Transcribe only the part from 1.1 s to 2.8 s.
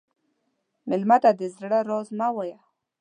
ته د زړه راز مه وایه.